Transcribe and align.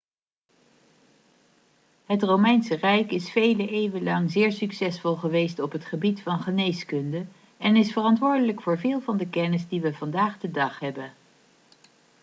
het 2.05 2.23
romeinse 2.23 2.75
rijk 2.75 3.11
is 3.11 3.31
vele 3.31 3.67
eeuwen 3.67 4.03
lang 4.03 4.31
zeer 4.31 4.51
succesvol 4.51 5.15
geweest 5.15 5.59
op 5.59 5.71
het 5.71 5.85
gebied 5.85 6.21
van 6.21 6.39
geneeskunde 6.39 7.25
en 7.57 7.75
is 7.75 7.91
verantwoordelijk 7.91 8.61
voor 8.61 8.79
veel 8.79 9.01
van 9.01 9.17
de 9.17 9.27
kennis 9.27 9.67
die 9.67 9.81
we 9.81 9.93
vandaag 9.93 10.37
de 10.39 10.51
dag 10.51 10.79
hebben 10.79 11.13